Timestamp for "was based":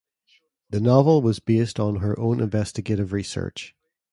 1.21-1.79